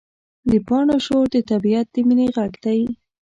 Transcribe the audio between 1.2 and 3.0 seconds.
د طبیعت د مینې غږ دی.